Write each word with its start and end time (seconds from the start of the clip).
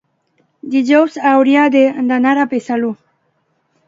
dijous 0.75 1.17
hauria 1.31 1.65
d'anar 1.75 2.31
a 2.45 2.47
Besalú. 2.55 2.91